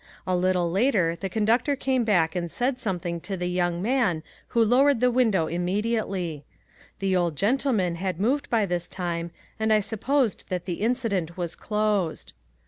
A 0.25 0.35
little 0.35 0.71
later 0.71 1.15
the 1.15 1.29
conductor 1.29 1.75
came 1.75 2.03
back 2.03 2.35
and 2.35 2.51
said 2.51 2.79
something 2.79 3.19
to 3.21 3.37
the 3.37 3.45
young 3.45 3.83
man 3.83 4.23
who 4.47 4.65
lowered 4.65 4.99
the 4.99 5.11
window 5.11 5.45
immediately. 5.45 6.43
The 6.97 7.15
old 7.15 7.35
gentleman 7.35 7.97
had 7.97 8.19
moved 8.19 8.49
by 8.49 8.65
this 8.65 8.87
time 8.87 9.29
and 9.59 9.71
I 9.71 9.79
supposed 9.79 10.45
that 10.49 10.65
the 10.65 10.81
incident 10.81 11.37
was 11.37 11.55
closed. 11.55 12.33